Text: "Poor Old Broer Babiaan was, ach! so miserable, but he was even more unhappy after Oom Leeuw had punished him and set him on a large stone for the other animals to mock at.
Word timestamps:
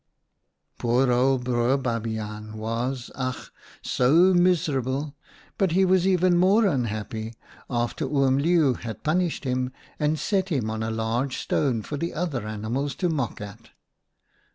"Poor 0.79 1.11
Old 1.11 1.43
Broer 1.43 1.77
Babiaan 1.77 2.55
was, 2.55 3.11
ach! 3.13 3.51
so 3.83 4.33
miserable, 4.33 5.15
but 5.59 5.73
he 5.73 5.85
was 5.85 6.07
even 6.07 6.35
more 6.39 6.65
unhappy 6.65 7.35
after 7.69 8.05
Oom 8.05 8.39
Leeuw 8.39 8.73
had 8.79 9.03
punished 9.03 9.43
him 9.43 9.71
and 9.99 10.17
set 10.17 10.49
him 10.49 10.71
on 10.71 10.81
a 10.81 10.89
large 10.89 11.37
stone 11.37 11.83
for 11.83 11.97
the 11.97 12.15
other 12.15 12.47
animals 12.47 12.95
to 12.95 13.09
mock 13.09 13.41
at. 13.41 13.69